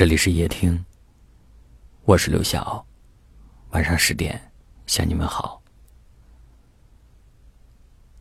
[0.00, 0.82] 这里是夜听，
[2.06, 2.82] 我是刘晓。
[3.72, 4.50] 晚上十点
[4.86, 5.62] 向你们好。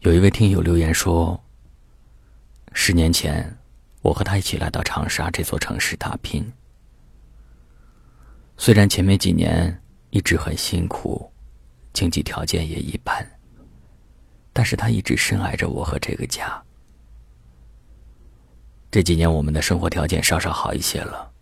[0.00, 1.40] 有一位听友留言说
[2.74, 3.56] ：“十年前，
[4.02, 6.52] 我和他一起来到长沙这座城市打拼。
[8.56, 11.30] 虽然前面几年一直很辛苦，
[11.92, 13.24] 经济条件也一般，
[14.52, 16.60] 但是他一直深爱着我和这个家。
[18.90, 21.34] 这几年，我们的生活条件稍稍好一些了。”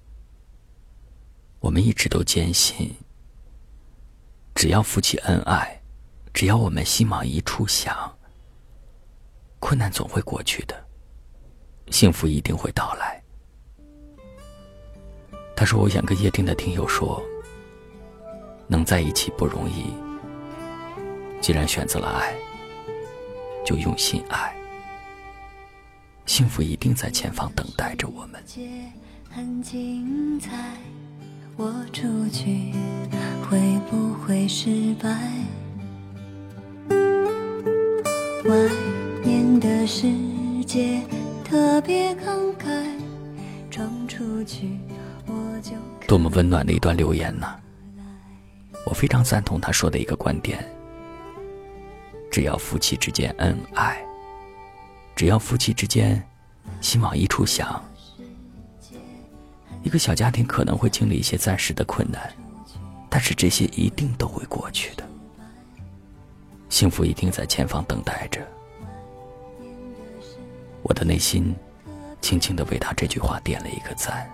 [1.66, 2.94] 我们一直都坚信，
[4.54, 5.82] 只要夫妻恩爱，
[6.32, 8.16] 只要我们心往一处想，
[9.58, 10.86] 困难总会过去的，
[11.90, 13.20] 幸福一定会到来。
[15.56, 17.20] 他说：“我想跟叶听的听友说，
[18.68, 19.92] 能在一起不容易。
[21.40, 22.32] 既然选择了爱，
[23.64, 24.56] 就用心爱，
[26.26, 28.40] 幸福一定在前方等待着我们。”
[31.58, 32.70] 我出去
[33.48, 33.58] 会
[33.90, 35.08] 不会失败？
[38.44, 38.54] 外
[39.24, 40.06] 面的世
[40.66, 41.00] 界
[41.42, 42.86] 特别慷慨，
[43.70, 44.78] 闯出去
[45.26, 45.72] 我就
[46.06, 47.46] 多么温暖的一段留言呢！
[48.84, 50.62] 我非常赞同他说的一个观点：
[52.30, 53.98] 只要夫妻之间恩爱，
[55.14, 56.22] 只要夫妻之间
[56.82, 57.82] 心往一处想。
[59.86, 62.20] 一个小家庭可能会经历一些暂时的困难，
[63.08, 65.08] 但是这些一定都会过去的。
[66.68, 68.44] 幸福一定在前方等待着。
[70.82, 71.54] 我的内心
[72.20, 74.28] 轻轻的为他这句话点了一个赞。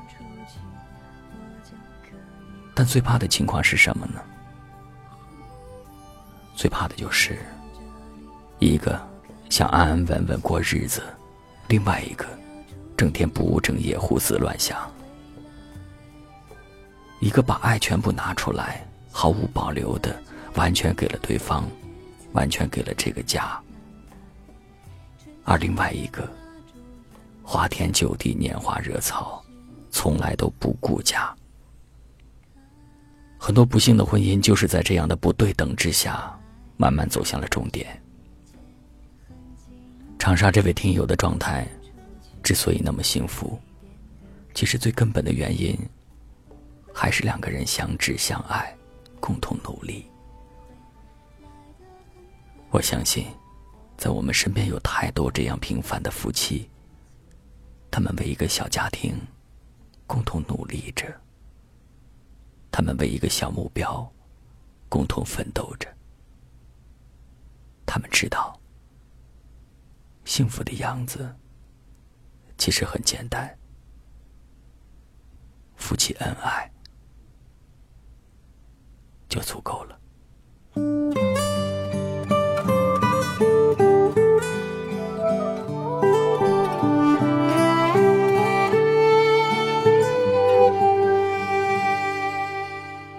[2.75, 4.23] 但最怕的情况是什么呢？
[6.57, 7.39] 最怕的就是
[8.59, 8.99] 一个
[9.51, 11.03] 想安安稳稳过日子，
[11.69, 12.27] 另外一个
[12.97, 14.91] 整天不务正业、胡思乱想。
[17.23, 20.21] 一个把爱全部拿出来，毫无保留的，
[20.57, 21.65] 完全给了对方，
[22.33, 23.63] 完全给了这个家；
[25.45, 26.29] 而另外一个，
[27.45, 29.41] 花天酒地、拈花惹草，
[29.93, 31.33] 从来都不顾家。
[33.39, 36.37] 很多不幸的婚姻就是在这样的不对等之下，
[36.77, 37.87] 慢慢走向了终点。
[40.19, 41.69] 长沙这位听友的状态，
[42.43, 43.57] 之所以那么幸福，
[44.55, 45.79] 其实最根本的原因。
[46.95, 48.77] 还是两个人相知相爱，
[49.21, 50.07] 共同努力。
[52.71, 53.27] 我相信，
[53.99, 56.71] 在我们身边有太多这样平凡的夫妻，
[57.91, 59.15] 他们为一个小家庭
[60.07, 61.07] 共同努力着，
[62.71, 64.11] 他们为一个小目标
[64.89, 65.87] 共同奋斗着。
[67.85, 68.59] 他们知道，
[70.25, 71.37] 幸福的样子
[72.57, 73.55] 其实很简单，
[75.77, 76.72] 夫妻恩爱。
[79.33, 79.99] 就足够了。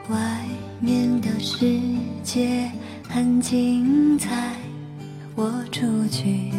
[0.07, 0.45] 外
[0.79, 1.65] 面的世
[2.21, 2.69] 界
[3.09, 4.53] 很精彩，
[5.33, 6.51] 我出去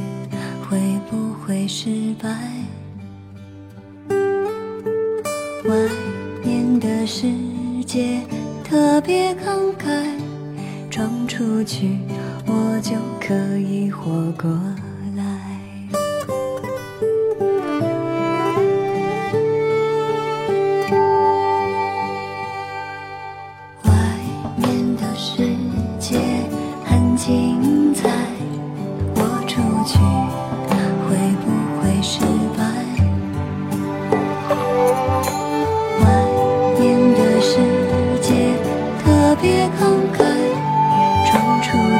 [0.68, 2.28] 会不会失败？
[5.68, 5.76] 外
[6.42, 7.28] 面的世
[7.86, 8.20] 界。
[8.64, 10.18] 特别慷慨，
[10.90, 11.98] 闯出去，
[12.46, 14.58] 我就可以活过。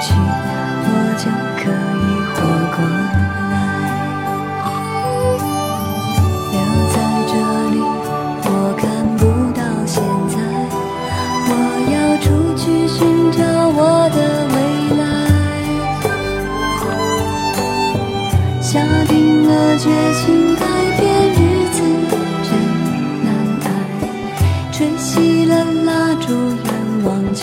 [0.04, 0.12] 也许
[0.86, 1.24] 我就
[1.56, 1.62] 可
[1.96, 2.04] 以
[2.34, 2.36] 活
[2.76, 2.78] 过
[3.52, 3.56] 来。
[6.52, 6.56] 留
[6.92, 6.94] 在
[7.30, 7.32] 这
[7.70, 7.74] 里
[8.44, 8.84] 我看
[9.16, 9.22] 不
[9.54, 9.96] 到现
[10.28, 10.36] 在
[11.48, 11.50] 我
[11.94, 12.24] 要出
[12.54, 13.00] 去寻
[13.32, 13.38] 找
[13.70, 13.80] 我
[14.10, 14.18] 的
[14.52, 14.56] 未
[15.00, 15.02] 来。
[18.60, 18.72] 下
[19.06, 19.12] 定
[19.48, 20.22] 了决心
[20.56, 20.62] 改
[20.98, 21.02] 变
[21.32, 21.40] 日
[21.72, 21.76] 子
[22.44, 22.48] 真
[23.24, 23.26] 难
[23.62, 23.64] 捱
[24.70, 25.08] 吹熄
[25.48, 25.50] 了
[25.84, 26.26] 蜡烛
[26.62, 26.68] 愿
[27.04, 27.42] 望就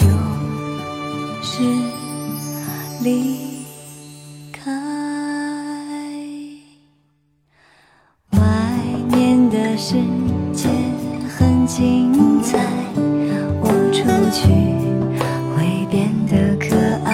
[1.41, 1.63] 是
[3.03, 3.65] 离
[4.51, 4.71] 开
[8.31, 8.39] 外
[9.09, 9.95] 面的世
[10.53, 10.69] 界
[11.27, 12.59] 很精彩
[13.59, 14.47] 我出去
[15.55, 17.11] 会变得可爱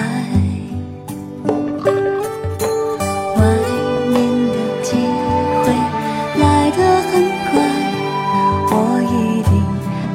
[3.34, 3.40] 外
[4.10, 4.14] 面
[4.50, 4.94] 的机
[5.64, 5.66] 会
[6.38, 7.10] 来得很
[7.48, 7.50] 快
[8.70, 8.72] 我
[9.08, 9.50] 一定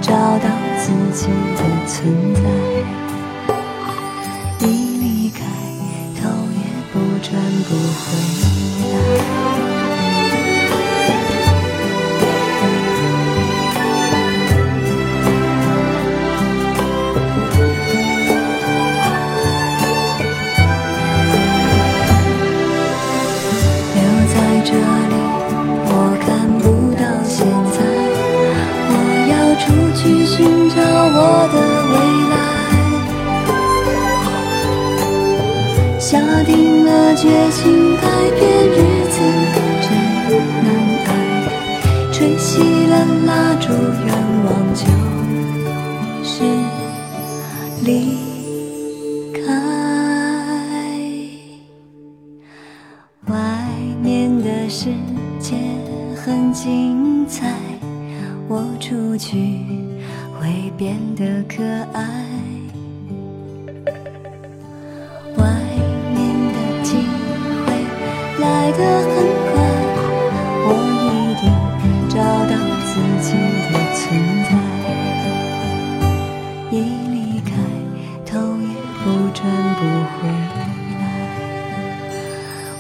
[0.04, 0.46] 找到
[0.78, 0.84] 自
[1.16, 1.28] 己
[1.58, 3.03] 的存在。
[7.64, 8.53] 不会。
[36.04, 38.02] 下定了决心改
[38.38, 38.76] 变日
[39.10, 39.16] 子
[39.82, 39.88] 真
[40.62, 40.68] 难
[41.06, 41.10] 挨，
[42.12, 42.60] 吹熄
[42.90, 42.94] 了
[43.26, 43.72] 蜡烛，
[44.06, 44.14] 愿
[44.44, 44.84] 望就
[46.22, 46.44] 是
[47.86, 48.20] 离
[49.32, 49.48] 开。
[53.28, 53.34] 外
[54.02, 54.90] 面的世
[55.40, 55.56] 界
[56.18, 57.56] 很精彩，
[58.50, 59.58] 我出去。
[60.38, 61.64] 会变得可
[61.94, 62.33] 爱。
[73.72, 74.02] 的存
[74.46, 74.52] 在。
[76.72, 76.74] 一
[77.12, 77.52] 离开，
[78.26, 78.74] 头也
[79.04, 79.42] 不转
[79.76, 79.82] 不
[80.14, 80.18] 回
[81.00, 81.04] 来。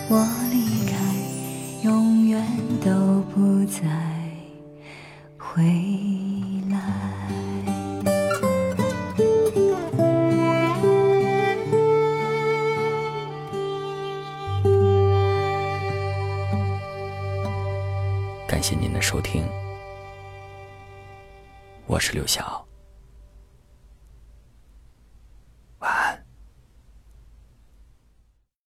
[0.10, 0.12] 我
[0.52, 0.56] 离
[0.90, 0.92] 开，
[1.84, 2.34] 永远
[2.84, 2.90] 都
[3.34, 3.80] 不再
[5.38, 5.64] 回
[6.70, 6.78] 来。
[18.48, 19.44] 感谢您的收听，
[21.94, 22.63] 我是刘晓。